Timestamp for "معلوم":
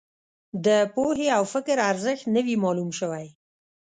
2.63-2.89